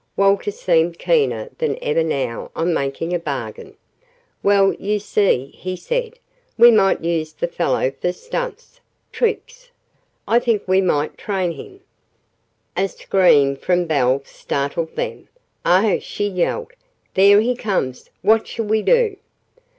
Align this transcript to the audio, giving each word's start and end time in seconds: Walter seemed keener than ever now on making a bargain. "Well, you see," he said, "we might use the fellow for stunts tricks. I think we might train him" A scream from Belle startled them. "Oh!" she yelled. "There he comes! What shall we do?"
Walter 0.17 0.49
seemed 0.49 0.97
keener 0.97 1.51
than 1.59 1.77
ever 1.79 2.01
now 2.03 2.49
on 2.55 2.73
making 2.73 3.13
a 3.13 3.19
bargain. 3.19 3.75
"Well, 4.41 4.73
you 4.79 4.97
see," 4.97 5.51
he 5.55 5.75
said, 5.75 6.17
"we 6.57 6.71
might 6.71 7.03
use 7.03 7.33
the 7.33 7.47
fellow 7.47 7.91
for 7.91 8.11
stunts 8.11 8.81
tricks. 9.11 9.69
I 10.27 10.39
think 10.39 10.63
we 10.65 10.81
might 10.81 11.19
train 11.19 11.51
him" 11.51 11.81
A 12.75 12.87
scream 12.87 13.55
from 13.55 13.85
Belle 13.85 14.23
startled 14.25 14.95
them. 14.95 15.27
"Oh!" 15.67 15.99
she 15.99 16.27
yelled. 16.27 16.71
"There 17.13 17.39
he 17.39 17.55
comes! 17.55 18.09
What 18.23 18.47
shall 18.47 18.65
we 18.65 18.81
do?" 18.81 19.17